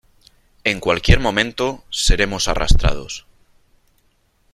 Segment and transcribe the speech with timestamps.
[0.63, 3.27] en cualquier momento seremos arrastrados.